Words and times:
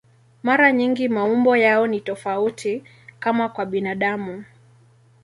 Mara 0.43 0.71
nyingi 0.71 1.09
maumbo 1.09 1.57
yao 1.57 1.87
ni 1.87 1.99
tofauti, 2.01 2.83
kama 3.19 3.49
kwa 3.49 3.65
binadamu. 3.65 4.45